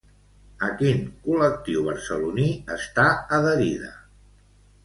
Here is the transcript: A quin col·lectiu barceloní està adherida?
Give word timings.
A 0.67 0.69
quin 0.79 1.03
col·lectiu 1.25 1.85
barceloní 1.89 2.49
està 2.79 3.07
adherida? 3.41 3.93